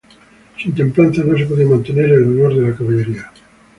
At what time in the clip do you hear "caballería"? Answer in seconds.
2.75-3.31